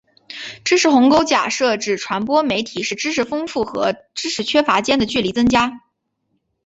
[0.63, 5.81] 知识鸿沟假设指传播媒体使知识丰富和知识缺乏间的距离增加。